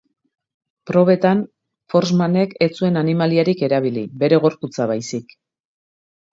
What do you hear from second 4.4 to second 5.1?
gorputza